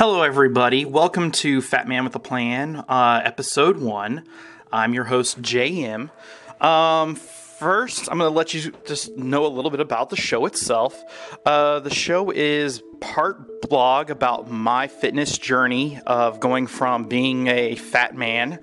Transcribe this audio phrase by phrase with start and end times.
[0.00, 0.86] Hello, everybody.
[0.86, 4.24] Welcome to Fat Man with a Plan, uh, episode one.
[4.72, 6.08] I'm your host, JM.
[6.58, 10.46] Um, first, I'm going to let you just know a little bit about the show
[10.46, 10.98] itself.
[11.44, 17.74] Uh, the show is part blog about my fitness journey of going from being a
[17.74, 18.60] fat man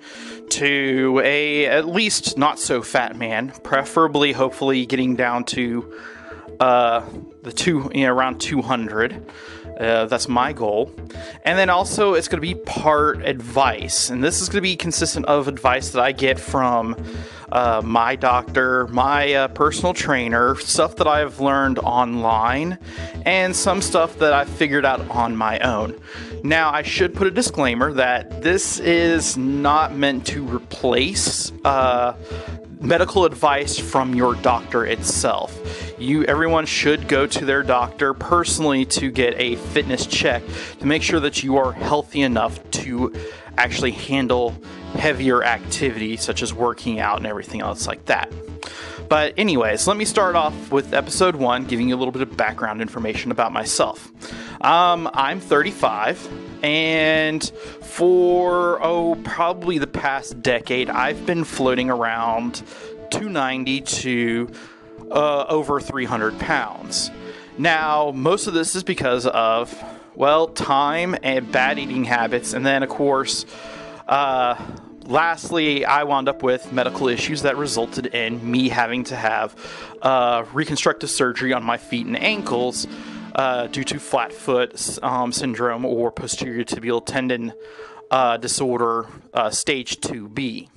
[0.50, 6.00] to a at least not so fat man, preferably, hopefully, getting down to
[6.58, 7.08] uh,
[7.42, 9.24] the two, you know, around 200.
[9.78, 10.92] Uh, that's my goal.
[11.44, 14.10] And then also, it's going to be part advice.
[14.10, 16.96] And this is going to be consistent of advice that I get from
[17.52, 22.78] uh, my doctor, my uh, personal trainer, stuff that I've learned online,
[23.24, 25.98] and some stuff that I've figured out on my own.
[26.42, 32.16] Now, I should put a disclaimer that this is not meant to replace uh,
[32.80, 35.87] medical advice from your doctor itself.
[35.98, 40.42] You everyone should go to their doctor personally to get a fitness check
[40.78, 43.12] to make sure that you are healthy enough to
[43.56, 44.54] actually handle
[44.94, 48.32] heavier activity such as working out and everything else like that.
[49.08, 52.36] But, anyways, let me start off with episode one, giving you a little bit of
[52.36, 54.12] background information about myself.
[54.62, 56.28] Um, I'm 35,
[56.62, 57.42] and
[57.82, 62.62] for, oh, probably the past decade, I've been floating around
[63.10, 64.50] 290 to
[65.10, 67.10] uh, over 300 pounds.
[67.56, 69.74] Now, most of this is because of,
[70.14, 73.44] well, time and bad eating habits, and then, of course,
[74.06, 74.56] uh,
[75.04, 79.56] lastly, I wound up with medical issues that resulted in me having to have
[80.02, 82.86] uh, reconstructive surgery on my feet and ankles
[83.34, 87.52] uh, due to flat foot um, syndrome or posterior tibial tendon
[88.10, 90.68] uh, disorder, uh, stage 2B.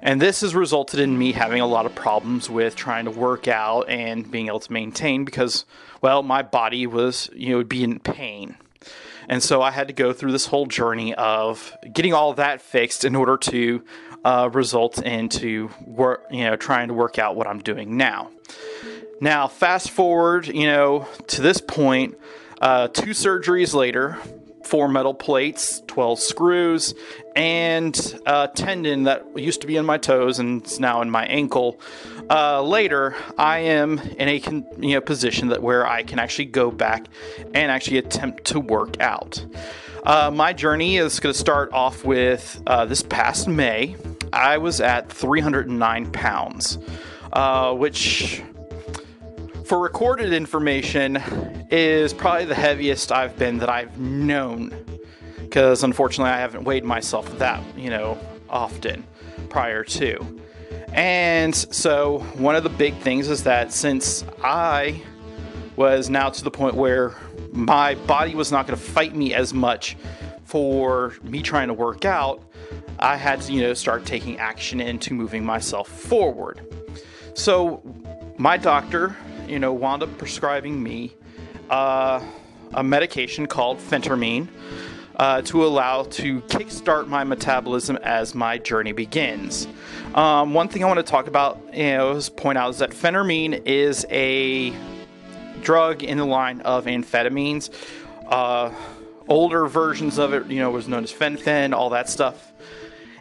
[0.00, 3.48] And this has resulted in me having a lot of problems with trying to work
[3.48, 5.64] out and being able to maintain because,
[6.00, 8.56] well, my body was, you know, would be in pain.
[9.28, 12.62] And so I had to go through this whole journey of getting all of that
[12.62, 13.84] fixed in order to
[14.24, 18.30] uh, result into work, you know, trying to work out what I'm doing now.
[19.20, 22.16] Now, fast forward, you know, to this point,
[22.60, 24.18] uh, two surgeries later,
[24.68, 26.94] four metal plates, 12 screws,
[27.34, 31.24] and a tendon that used to be in my toes and is now in my
[31.24, 31.80] ankle.
[32.28, 34.36] Uh, later, I am in a
[34.78, 37.06] you know, position that where I can actually go back
[37.54, 39.42] and actually attempt to work out.
[40.04, 43.96] Uh, my journey is going to start off with uh, this past May.
[44.34, 46.78] I was at 309 pounds,
[47.32, 48.42] uh, which
[49.68, 51.16] for recorded information
[51.70, 54.72] is probably the heaviest I've been that I've known
[55.40, 58.18] because unfortunately I haven't weighed myself that, you know,
[58.48, 59.04] often
[59.50, 60.40] prior to.
[60.94, 65.02] And so one of the big things is that since I
[65.76, 67.14] was now to the point where
[67.52, 69.98] my body was not going to fight me as much
[70.44, 72.42] for me trying to work out,
[72.98, 76.62] I had to, you know, start taking action into moving myself forward.
[77.34, 77.82] So
[78.38, 79.14] my doctor
[79.48, 81.14] you know, wound up prescribing me
[81.70, 82.22] uh,
[82.74, 84.48] a medication called phentermine
[85.16, 89.66] uh, to allow to kickstart my metabolism as my journey begins.
[90.14, 92.90] Um, one thing I want to talk about, you know, is point out is that
[92.90, 94.72] phentermine is a
[95.60, 97.70] drug in the line of amphetamines.
[98.26, 98.72] Uh,
[99.26, 102.52] older versions of it, you know, was known as fen-phen, all that stuff.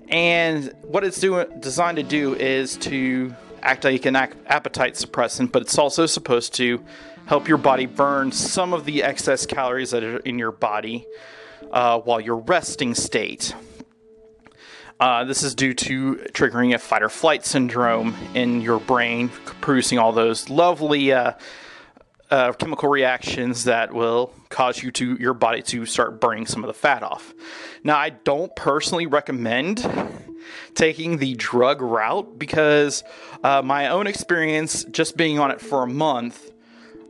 [0.09, 3.35] And what it's doing, designed to do is to
[3.67, 6.81] act like an appetite suppressant, but it's also supposed to
[7.25, 11.05] help your body burn some of the excess calories that are in your body
[11.72, 13.53] uh, while you're resting state.
[15.01, 19.27] Uh, this is due to triggering a fight or flight syndrome in your brain,
[19.59, 21.33] producing all those lovely uh,
[22.31, 26.67] uh, chemical reactions that will cause you to your body to start burning some of
[26.69, 27.33] the fat off.
[27.83, 29.79] Now, I don't personally recommend
[30.75, 33.03] taking the drug route because
[33.43, 36.51] uh, my own experience just being on it for a month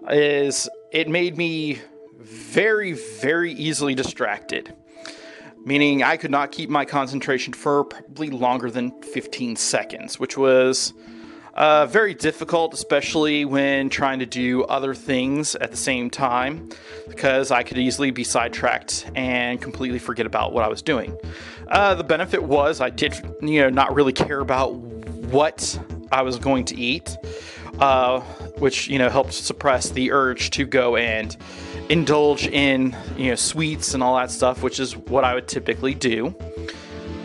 [0.09, 1.79] is it made me
[2.19, 4.73] very, very easily distracted.
[5.66, 10.93] Meaning, I could not keep my concentration for probably longer than 15 seconds, which was
[11.57, 16.69] uh, very difficult, especially when trying to do other things at the same time,
[17.09, 21.17] because I could easily be sidetracked and completely forget about what I was doing.
[21.67, 25.79] Uh, the benefit was I did, you know, not really care about what
[26.11, 27.17] I was going to eat,
[27.79, 28.19] uh,
[28.59, 31.35] which you know helped suppress the urge to go and
[31.89, 35.95] indulge in you know sweets and all that stuff, which is what I would typically
[35.95, 36.35] do.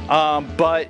[0.08, 0.88] Um, but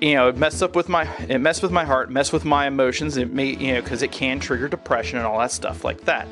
[0.00, 2.66] you know it messed up with my it messed with my heart messed with my
[2.66, 3.16] emotions.
[3.16, 6.28] It may you know because it can trigger depression and all that stuff like that.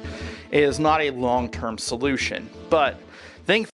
[0.50, 2.98] It is not a long-term solution but
[3.44, 3.68] think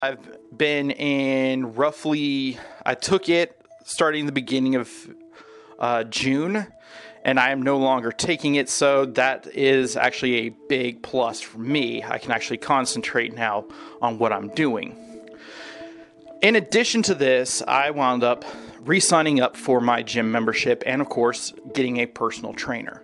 [0.00, 4.90] I've been in roughly I took it starting the beginning of
[5.78, 6.66] uh, June
[7.28, 8.70] and I am no longer taking it.
[8.70, 12.02] So that is actually a big plus for me.
[12.02, 13.66] I can actually concentrate now
[14.00, 14.96] on what I'm doing.
[16.40, 18.46] In addition to this, I wound up
[18.80, 23.02] re signing up for my gym membership and, of course, getting a personal trainer.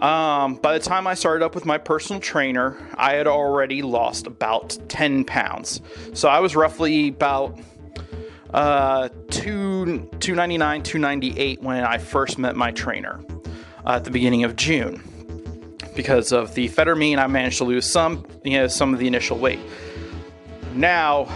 [0.00, 4.26] Um, by the time I started up with my personal trainer, I had already lost
[4.26, 5.80] about 10 pounds.
[6.12, 7.56] So I was roughly about
[8.52, 13.24] uh, two, 299, 298 when I first met my trainer
[13.86, 15.02] at the beginning of June.
[15.94, 19.38] Because of the phentermine, I managed to lose some, you know, some of the initial
[19.38, 19.60] weight.
[20.74, 21.28] Now,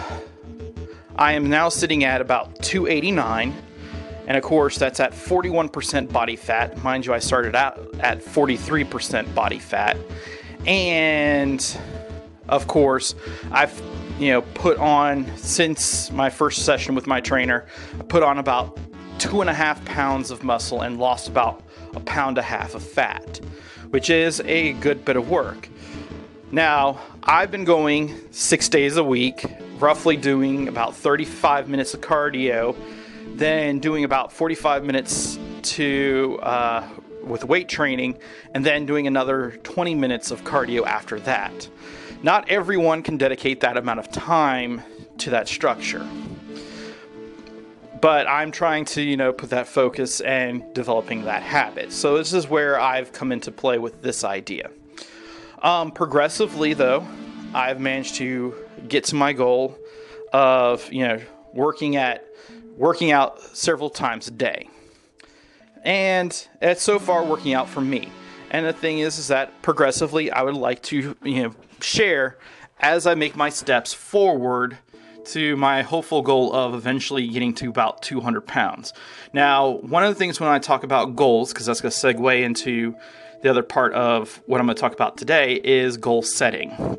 [1.16, 3.54] I am now sitting at about 289
[4.28, 6.84] and of course, that's at 41% body fat.
[6.84, 9.96] Mind you, I started out at 43% body fat.
[10.66, 11.78] And
[12.46, 13.14] of course,
[13.50, 13.82] I've
[14.18, 17.66] you know put on since my first session with my trainer,
[17.98, 18.78] I put on about
[19.18, 21.62] two and a half pounds of muscle and lost about
[21.94, 23.38] a pound and a half of fat,
[23.90, 25.68] which is a good bit of work.
[26.50, 29.44] Now, I've been going six days a week,
[29.78, 32.76] roughly doing about 35 minutes of cardio
[33.34, 36.88] then doing about 45 minutes to uh,
[37.22, 38.18] with weight training,
[38.54, 41.68] and then doing another 20 minutes of cardio after that.
[42.22, 44.82] Not everyone can dedicate that amount of time
[45.18, 46.06] to that structure.
[48.00, 51.92] But I'm trying to, you know, put that focus and developing that habit.
[51.92, 54.70] So this is where I've come into play with this idea.
[55.62, 57.06] Um, progressively, though,
[57.54, 58.54] I've managed to
[58.88, 59.76] get to my goal
[60.32, 61.20] of, you know,
[61.52, 62.24] working at
[62.76, 64.68] working out several times a day.
[65.82, 68.08] And it's so far working out for me.
[68.50, 72.38] And the thing is, is that progressively I would like to, you know, share
[72.80, 74.78] as I make my steps forward
[75.26, 78.92] to my hopeful goal of eventually getting to about 200 pounds.
[79.32, 82.42] Now, one of the things when I talk about goals, because that's going to segue
[82.42, 82.96] into
[83.42, 86.98] the other part of what I'm going to talk about today, is goal setting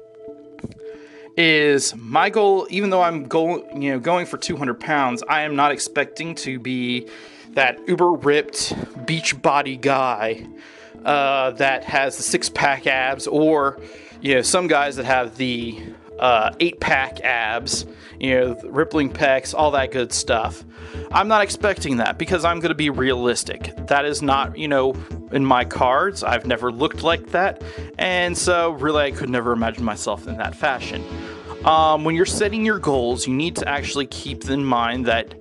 [1.40, 5.56] is my goal even though i'm go, you know going for 200 pounds i am
[5.56, 7.08] not expecting to be
[7.52, 8.74] that uber ripped
[9.06, 10.46] beach body guy
[11.06, 13.80] uh, that has the six pack abs or
[14.20, 15.82] you know some guys that have the
[16.20, 17.86] uh, eight pack abs
[18.20, 20.64] you know rippling pecs all that good stuff.
[21.12, 23.74] I'm not expecting that because i'm going to be realistic.
[23.88, 24.96] That is not you know
[25.32, 26.24] in my cards.
[26.24, 27.64] I've never looked like that.
[27.98, 31.04] And so really i could never imagine myself in that fashion.
[31.66, 35.36] Um, when you're setting your goals, you need to actually keep in mind that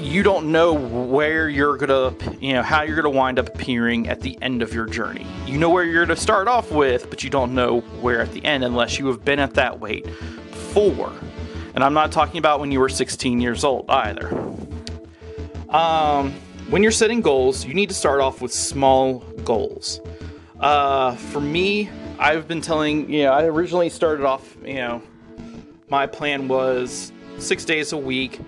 [0.00, 4.20] you don't know where you're gonna, you know, how you're gonna wind up appearing at
[4.20, 5.26] the end of your journey.
[5.46, 8.44] You know where you're gonna start off with, but you don't know where at the
[8.44, 11.12] end unless you have been at that weight before.
[11.74, 14.28] And I'm not talking about when you were 16 years old either.
[15.68, 16.32] Um,
[16.70, 20.00] when you're setting goals, you need to start off with small goals.
[20.60, 25.02] Uh, for me, I've been telling, you know, I originally started off, you know,
[25.88, 28.40] my plan was six days a week,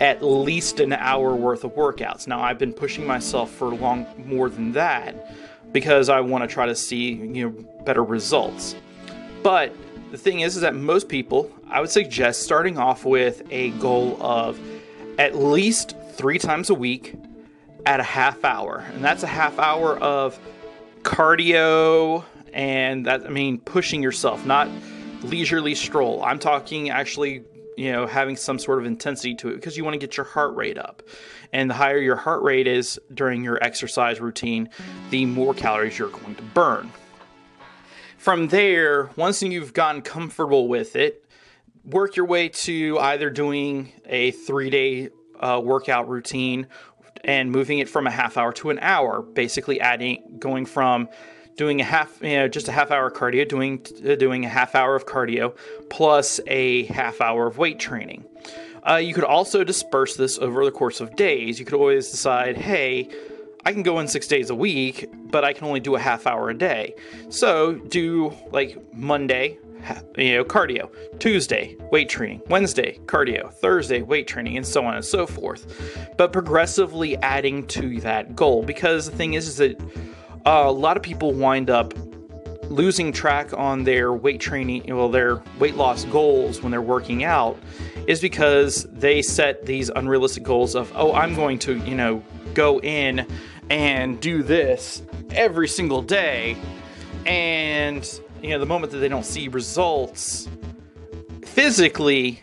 [0.00, 2.26] at least an hour worth of workouts.
[2.26, 5.34] Now I've been pushing myself for long more than that
[5.72, 7.50] because I want to try to see you know
[7.84, 8.74] better results.
[9.42, 9.74] But
[10.10, 14.16] the thing is, is that most people, I would suggest starting off with a goal
[14.22, 14.58] of
[15.18, 17.14] at least three times a week
[17.84, 20.38] at a half hour, and that's a half hour of
[21.02, 24.68] cardio, and that I mean pushing yourself, not
[25.22, 26.22] leisurely stroll.
[26.22, 27.42] I'm talking actually,
[27.76, 30.24] you know, having some sort of intensity to it because you want to get your
[30.24, 31.02] heart rate up.
[31.52, 34.68] And the higher your heart rate is during your exercise routine,
[35.10, 36.92] the more calories you're going to burn.
[38.18, 41.24] From there, once you've gotten comfortable with it,
[41.84, 46.66] work your way to either doing a three day uh, workout routine
[47.22, 51.08] and moving it from a half hour to an hour, basically adding, going from
[51.56, 54.74] doing a half, you know, just a half hour cardio, doing uh, doing a half
[54.74, 55.56] hour of cardio
[55.88, 58.24] plus a half hour of weight training.
[58.88, 61.58] Uh, you could also disperse this over the course of days.
[61.58, 63.08] You could always decide, hey,
[63.64, 66.26] I can go in six days a week, but I can only do a half
[66.26, 66.94] hour a day.
[67.30, 69.58] So do like Monday,
[70.18, 75.04] you know, cardio, Tuesday, weight training, Wednesday, cardio, Thursday, weight training, and so on and
[75.04, 76.10] so forth.
[76.18, 79.80] But progressively adding to that goal because the thing is, is that
[80.46, 81.94] uh, a lot of people wind up
[82.70, 87.58] losing track on their weight training, well, their weight loss goals when they're working out,
[88.06, 92.22] is because they set these unrealistic goals of, oh, I'm going to, you know,
[92.54, 93.26] go in
[93.70, 96.56] and do this every single day.
[97.26, 98.08] And,
[98.42, 100.48] you know, the moment that they don't see results
[101.44, 102.42] physically,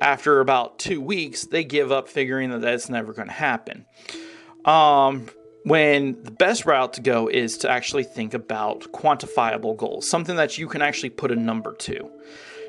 [0.00, 3.86] after about two weeks, they give up figuring that that's never going to happen.
[4.64, 5.28] Um,
[5.64, 10.58] when the best route to go is to actually think about quantifiable goals, something that
[10.58, 12.10] you can actually put a number to.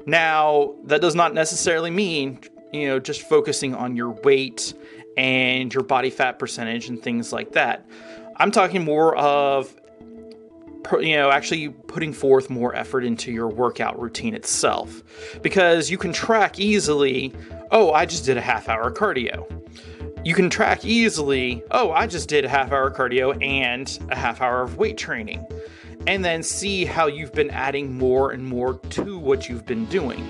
[0.05, 2.39] Now, that does not necessarily mean,
[2.73, 4.73] you know, just focusing on your weight
[5.15, 7.85] and your body fat percentage and things like that.
[8.37, 9.73] I'm talking more of
[10.99, 15.03] you know actually putting forth more effort into your workout routine itself
[15.41, 17.31] because you can track easily
[17.69, 19.45] oh i just did a half hour cardio
[20.23, 24.41] you can track easily oh i just did a half hour cardio and a half
[24.41, 25.45] hour of weight training
[26.07, 30.27] and then see how you've been adding more and more to what you've been doing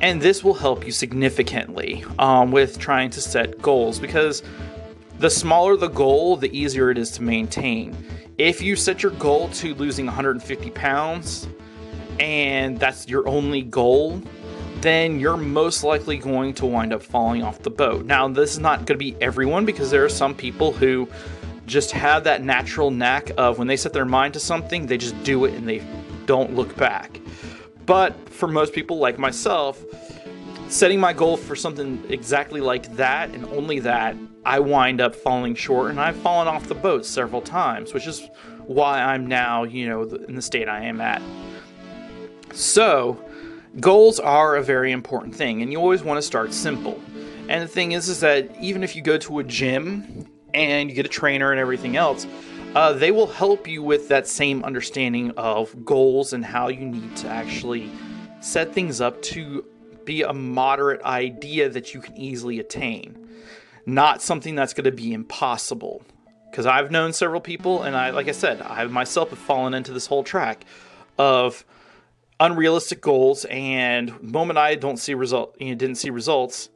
[0.00, 4.42] and this will help you significantly um, with trying to set goals because
[5.18, 7.94] the smaller the goal, the easier it is to maintain.
[8.38, 11.46] If you set your goal to losing 150 pounds
[12.18, 14.22] and that's your only goal,
[14.80, 18.06] then you're most likely going to wind up falling off the boat.
[18.06, 21.08] Now, this is not going to be everyone because there are some people who
[21.66, 25.20] just have that natural knack of when they set their mind to something, they just
[25.22, 25.82] do it and they
[26.26, 27.20] don't look back.
[27.86, 29.82] But for most people like myself,
[30.68, 35.54] setting my goal for something exactly like that and only that, I wind up falling
[35.54, 38.28] short and I've fallen off the boat several times, which is
[38.66, 41.22] why I'm now, you know, in the state I am at.
[42.52, 43.22] So,
[43.78, 47.00] goals are a very important thing and you always want to start simple.
[47.48, 50.96] And the thing is is that even if you go to a gym and you
[50.96, 52.26] get a trainer and everything else,
[52.74, 57.16] uh, they will help you with that same understanding of goals and how you need
[57.16, 57.90] to actually
[58.40, 59.64] set things up to
[60.04, 63.28] be a moderate idea that you can easily attain,
[63.86, 66.02] not something that's going to be impossible.
[66.50, 69.92] Because I've known several people, and I, like I said, I myself have fallen into
[69.92, 70.64] this whole track
[71.18, 71.64] of
[72.40, 76.70] unrealistic goals, and moment I don't see result, you know, didn't see results,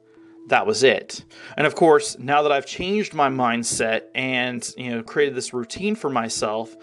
[0.48, 1.24] that was it.
[1.56, 5.96] And of course, now that I've changed my mindset and you know created this routine
[5.96, 6.76] for myself,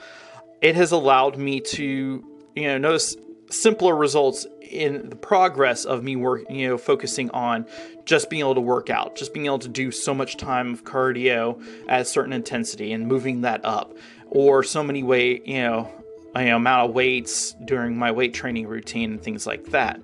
[0.62, 2.24] it has allowed me to
[2.56, 3.16] you know notice
[3.50, 7.66] simpler results in the progress of me work you know focusing on
[8.06, 10.86] just being able to work out just being able to do so much time of
[10.86, 13.94] cardio at a certain intensity and moving that up
[14.28, 16.01] or so many way you know,
[16.36, 20.02] you know amount of weights during my weight training routine and things like that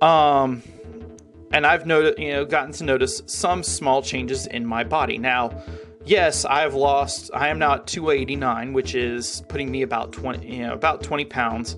[0.00, 0.62] um
[1.52, 5.18] and I've noted, you know, gotten to notice some small changes in my body.
[5.18, 5.62] Now,
[6.04, 7.30] yes, I've lost.
[7.32, 11.24] I am now at 289, which is putting me about 20, you know, about 20
[11.26, 11.76] pounds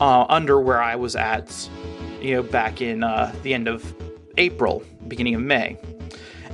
[0.00, 1.68] uh, under where I was at,
[2.20, 3.94] you know, back in uh, the end of
[4.36, 5.78] April, beginning of May,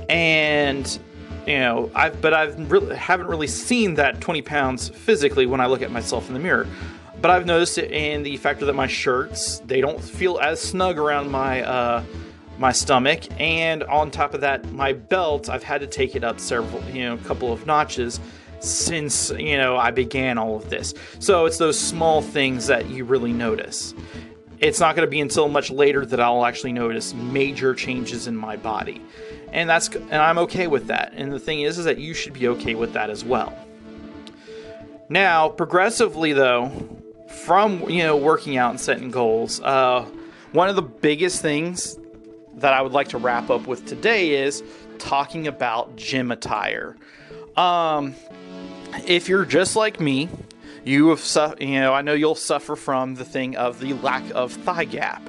[0.07, 0.99] and
[1.47, 5.65] you know, I've but I've really haven't really seen that 20 pounds physically when I
[5.65, 6.67] look at myself in the mirror.
[7.21, 10.97] But I've noticed it in the factor that my shirts they don't feel as snug
[10.97, 12.03] around my uh,
[12.57, 16.39] my stomach, and on top of that, my belt, I've had to take it up
[16.39, 18.19] several, you know, a couple of notches
[18.59, 20.93] since, you know, I began all of this.
[21.19, 23.95] So it's those small things that you really notice.
[24.59, 28.35] It's not going to be until much later that I'll actually notice major changes in
[28.35, 29.01] my body.
[29.51, 31.13] And that's and I'm okay with that.
[31.15, 33.53] And the thing is is that you should be okay with that as well.
[35.09, 36.71] Now, progressively though,
[37.43, 40.05] from you know working out and setting goals, uh,
[40.53, 41.97] one of the biggest things
[42.55, 44.63] that I would like to wrap up with today is
[44.99, 46.95] talking about gym attire.
[47.57, 48.15] Um,
[49.05, 50.29] if you're just like me,
[50.85, 54.23] you have su- you know I know you'll suffer from the thing of the lack
[54.33, 55.21] of thigh gap.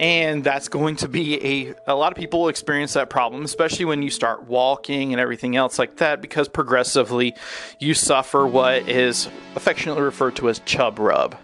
[0.00, 4.00] And that's going to be a a lot of people experience that problem, especially when
[4.00, 7.34] you start walking and everything else like that, because progressively
[7.80, 11.36] you suffer what is affectionately referred to as chub rub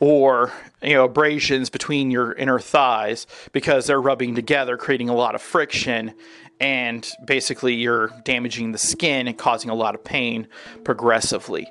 [0.00, 5.34] or you know abrasions between your inner thighs because they're rubbing together creating a lot
[5.34, 6.12] of friction
[6.60, 10.46] and basically you're damaging the skin and causing a lot of pain
[10.84, 11.66] progressively.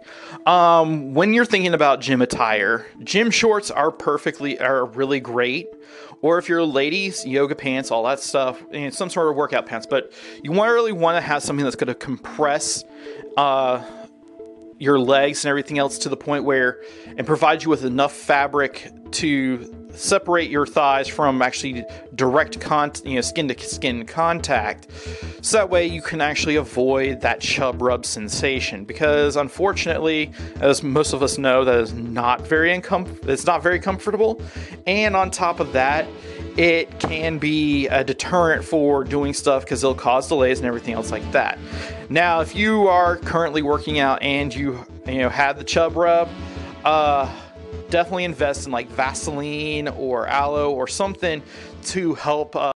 [0.45, 5.67] Um, when you're thinking about gym attire gym shorts are perfectly are really great
[6.23, 9.85] or if you're ladies yoga pants all that stuff some sort of workout pants.
[9.85, 10.11] But
[10.41, 12.83] you want really want to have something that's going to compress
[13.37, 13.83] uh,
[14.79, 16.81] your legs and everything else to the point where
[17.17, 23.15] and provide you with enough fabric to separate your thighs from actually direct con- you
[23.15, 24.87] know skin to skin contact
[25.43, 30.31] so that way you can actually avoid that chub rub sensation because unfortunately
[30.61, 34.41] as most of us know that is not very uncom- it's not very comfortable
[34.87, 36.07] and on top of that
[36.57, 41.11] it can be a deterrent for doing stuff because it'll cause delays and everything else
[41.11, 41.57] like that.
[42.09, 46.29] Now, if you are currently working out and you you know have the chub rub,
[46.85, 47.31] uh,
[47.89, 51.41] definitely invest in like Vaseline or aloe or something
[51.85, 52.55] to help.
[52.55, 52.71] Uh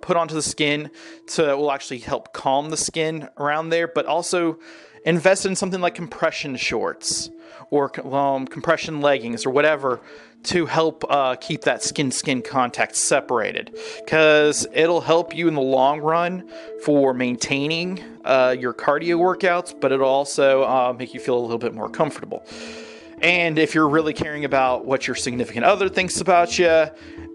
[0.00, 0.90] put onto the skin
[1.26, 4.58] so that will actually help calm the skin around there, but also
[5.04, 7.30] invest in something like compression shorts
[7.70, 10.00] or um, compression leggings or whatever
[10.44, 15.60] to help uh, keep that skin skin contact separated because it'll help you in the
[15.60, 16.48] long run
[16.84, 21.58] for maintaining uh, your cardio workouts, but it'll also uh, make you feel a little
[21.58, 22.44] bit more comfortable.
[23.22, 26.86] And if you're really caring about what your significant other thinks about you,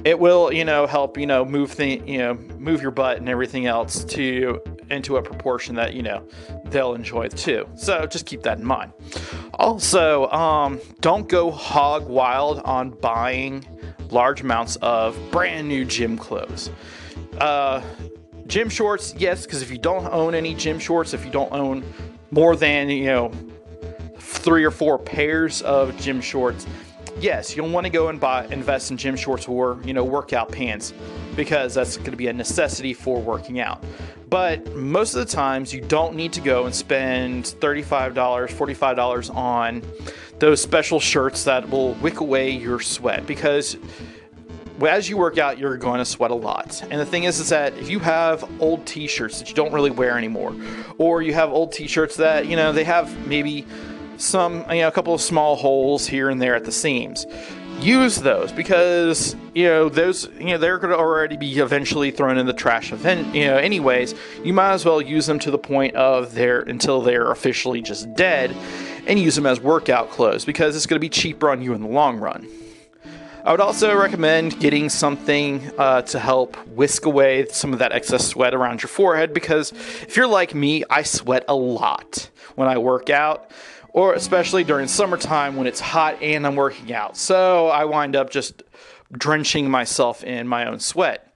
[0.03, 3.29] it will, you know, help, you know, move the, you know, move your butt and
[3.29, 6.27] everything else to into a proportion that, you know,
[6.65, 7.67] they'll enjoy too.
[7.75, 8.91] So just keep that in mind.
[9.55, 13.65] Also, um, don't go hog wild on buying
[14.09, 16.69] large amounts of brand new gym clothes.
[17.39, 17.81] Uh,
[18.45, 21.83] gym shorts, yes, because if you don't own any gym shorts, if you don't own
[22.31, 23.31] more than, you know,
[24.47, 26.65] three or four pairs of gym shorts,
[27.19, 30.49] yes, you'll want to go and buy invest in gym shorts or you know workout
[30.49, 30.93] pants
[31.35, 33.83] because that's going to be a necessity for working out.
[34.29, 39.81] But most of the times, you don't need to go and spend $35, $45 on
[40.39, 43.75] those special shirts that will wick away your sweat because
[44.85, 46.83] as you work out, you're going to sweat a lot.
[46.89, 49.89] And the thing is, is that if you have old T-shirts that you don't really
[49.89, 50.55] wear anymore,
[50.97, 53.65] or you have old T-shirts that you know they have maybe
[54.17, 57.25] some, you know, a couple of small holes here and there at the seams.
[57.79, 62.39] Use those because you know those you know they're going to already be eventually thrown
[62.39, 64.15] in the trash event you know anyways.
[64.43, 68.11] You might as well use them to the point of their until they're officially just
[68.15, 68.55] dead
[69.05, 71.81] and use them as workout clothes because it's going to be cheaper on you in
[71.81, 72.47] the long run.
[73.47, 78.27] I would also recommend getting something uh, to help whisk away some of that excess
[78.27, 82.77] sweat around your forehead because if you're like me, I sweat a lot when I
[82.77, 83.49] work out
[83.97, 87.17] or especially during summertime when it's hot and I'm working out.
[87.17, 88.61] So I wind up just
[89.11, 91.33] drenching myself in my own sweat.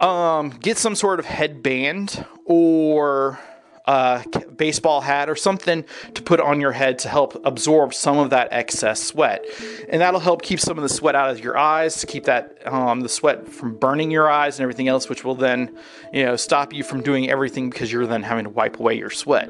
[0.00, 3.38] Um, get some sort of headband or
[3.86, 4.24] a
[4.56, 8.48] baseball hat or something to put on your head to help absorb some of that
[8.50, 9.44] excess sweat,
[9.88, 12.58] and that'll help keep some of the sweat out of your eyes to keep that
[12.66, 15.76] um, the sweat from burning your eyes and everything else, which will then
[16.12, 19.10] you know stop you from doing everything because you're then having to wipe away your
[19.10, 19.48] sweat.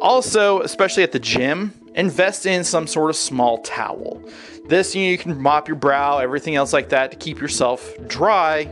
[0.00, 4.22] Also, especially at the gym, invest in some sort of small towel.
[4.68, 7.92] This you, know, you can mop your brow, everything else like that to keep yourself
[8.06, 8.64] dry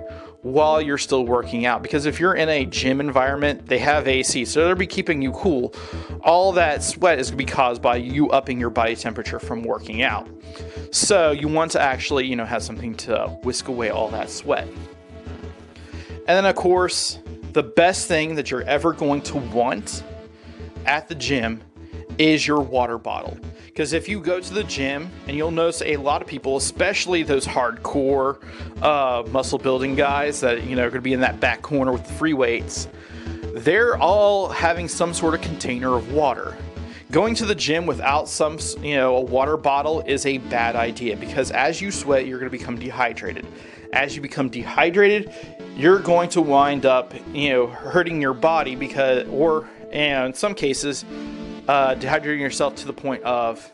[0.42, 1.82] while you're still working out.
[1.82, 5.32] Because if you're in a gym environment, they have AC, so they'll be keeping you
[5.32, 5.74] cool.
[6.20, 9.62] All that sweat is going to be caused by you upping your body temperature from
[9.62, 10.28] working out.
[10.90, 14.68] So you want to actually, you know, have something to whisk away all that sweat.
[16.26, 17.18] And then, of course,
[17.52, 20.02] the best thing that you're ever going to want
[20.86, 21.60] at the gym
[22.18, 23.36] is your water bottle.
[23.66, 27.24] Because if you go to the gym, and you'll notice a lot of people, especially
[27.24, 28.38] those hardcore
[28.82, 31.92] uh, muscle building guys that you know are going to be in that back corner
[31.92, 32.86] with the free weights,
[33.54, 36.56] they're all having some sort of container of water.
[37.10, 41.16] Going to the gym without some, you know, a water bottle is a bad idea
[41.16, 43.46] because as you sweat, you're going to become dehydrated.
[43.92, 45.32] As you become dehydrated,
[45.76, 50.54] you're going to wind up, you know, hurting your body because, or and in some
[50.54, 51.04] cases,
[51.68, 53.72] uh, dehydrating yourself to the point of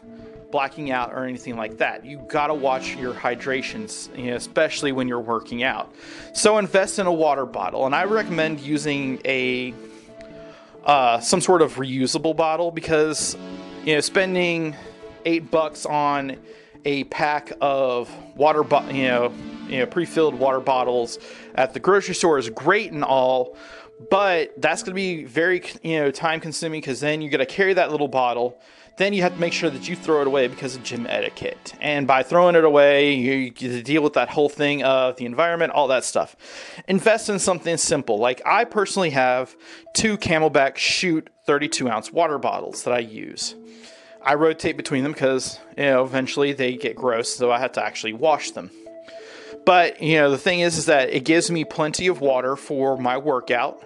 [0.52, 2.04] blacking out or anything like that.
[2.04, 5.92] You gotta watch your hydrations, you know, especially when you're working out.
[6.34, 9.74] So invest in a water bottle, and I recommend using a
[10.84, 13.36] uh, some sort of reusable bottle because
[13.84, 14.76] you know spending
[15.24, 16.36] eight bucks on
[16.84, 19.32] a pack of water, bo- you know,
[19.68, 21.18] you know, pre-filled water bottles
[21.54, 23.56] at the grocery store is great and all
[24.08, 27.46] but that's going to be very you know time consuming because then you got to
[27.46, 28.58] carry that little bottle.
[28.96, 31.74] Then you have to make sure that you throw it away because of gym etiquette.
[31.80, 35.88] And by throwing it away you, deal with that whole thing of the environment all
[35.88, 36.36] that stuff.
[36.86, 38.18] Invest in something simple.
[38.18, 39.54] Like i personally have
[39.94, 43.54] two CamelBak Chute 32 ounce water bottles that i use.
[44.22, 47.84] I rotate between them because you know eventually they get gross so i have to
[47.84, 48.70] actually wash them.
[49.64, 52.98] But you know the thing is is that it gives me plenty of water for
[52.98, 53.82] my workout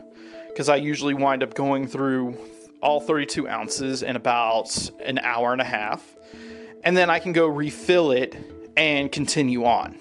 [0.54, 2.38] because I usually wind up going through
[2.80, 6.16] all 32 ounces in about an hour and a half.
[6.84, 8.36] And then I can go refill it
[8.76, 9.98] and continue on.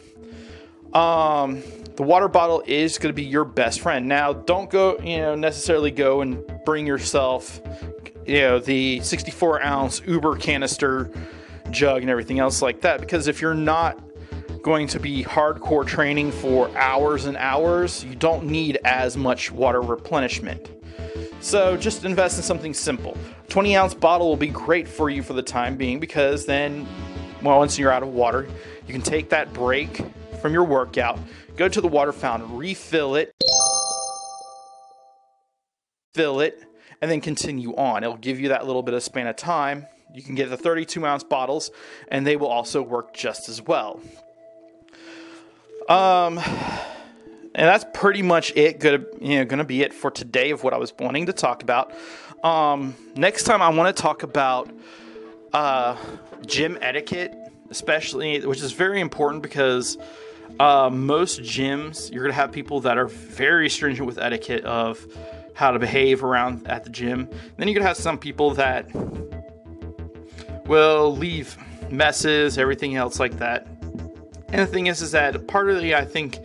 [0.94, 1.64] Um,
[1.96, 4.08] the water bottle is going to be your best friend.
[4.08, 7.60] Now, don't go, you know, necessarily go and bring yourself,
[8.28, 11.10] you know, the 64 ounce Uber canister
[11.72, 14.00] jug and everything else like that because if you're not
[14.64, 19.82] going to be hardcore training for hours and hours, you don't need as much water
[19.82, 20.72] replenishment.
[21.42, 23.18] So just invest in something simple.
[23.50, 26.88] 20 ounce bottle will be great for you for the time being because then,
[27.42, 28.48] well, once you're out of water,
[28.88, 30.02] you can take that break
[30.42, 31.20] from your workout,
[31.58, 33.34] go to the water fountain, refill it,
[36.14, 36.64] fill it,
[37.02, 38.06] and then continue on.
[38.06, 39.88] It'll give you that little bit of span of time.
[40.14, 41.70] You can get the 32 ounce bottles,
[42.08, 44.00] and they will also work just as well.
[45.90, 46.40] Um,
[47.56, 48.80] and that's pretty much it.
[48.80, 51.64] Gonna you know gonna be it for today of what I was wanting to talk
[51.64, 51.94] about.
[52.44, 54.70] Um, next time I want to talk about
[55.54, 55.96] uh,
[56.46, 57.34] gym etiquette,
[57.70, 59.98] especially which is very important because
[60.60, 65.06] uh, most gyms you're gonna have people that are very stringent with etiquette of
[65.54, 67.30] how to behave around at the gym.
[67.58, 68.90] Then you're gonna have some people that
[70.66, 71.58] will leave
[71.92, 73.68] messes, everything else like that.
[74.54, 76.38] And the thing is, is that partly I think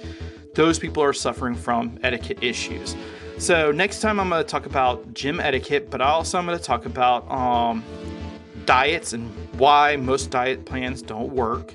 [0.55, 2.97] those people are suffering from etiquette issues.
[3.37, 6.65] So next time I'm going to talk about gym etiquette, but also I'm going to
[6.65, 7.85] talk about um,
[8.65, 11.75] diets and why most diet plans don't work.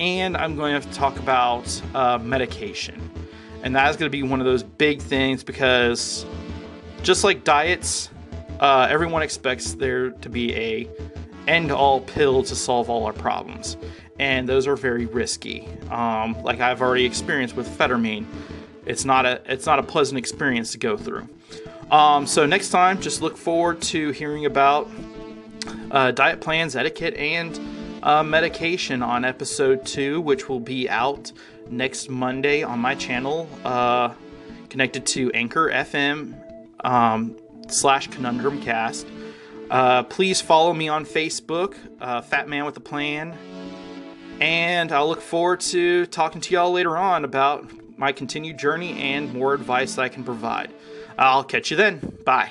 [0.00, 3.08] And I'm going to talk about uh, medication.
[3.62, 6.26] And that is going to be one of those big things because
[7.04, 8.10] just like diets,
[8.58, 10.90] uh, everyone expects there to be a
[11.46, 13.76] end all pill to solve all our problems.
[14.20, 15.66] And those are very risky.
[15.90, 18.26] Um, like I've already experienced with Phentermine,
[18.84, 21.26] it's not a it's not a pleasant experience to go through.
[21.90, 24.90] Um, so next time, just look forward to hearing about
[25.90, 27.58] uh, diet plans, etiquette, and
[28.02, 31.32] uh, medication on episode two, which will be out
[31.70, 34.12] next Monday on my channel, uh,
[34.68, 36.34] connected to Anchor FM
[36.84, 37.36] um,
[37.68, 39.06] slash Conundrum Cast.
[39.70, 43.34] Uh, please follow me on Facebook, uh, Fat Man with a Plan.
[44.40, 49.32] And I'll look forward to talking to y'all later on about my continued journey and
[49.34, 50.72] more advice that I can provide.
[51.18, 51.98] I'll catch you then.
[52.24, 52.50] Bye.